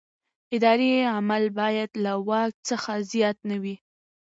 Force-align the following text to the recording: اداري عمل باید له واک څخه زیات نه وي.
اداري 0.55 0.91
عمل 1.15 1.43
باید 1.59 1.91
له 2.03 2.13
واک 2.29 2.53
څخه 2.69 2.91
زیات 3.11 3.37
نه 3.49 3.57
وي. 3.61 3.75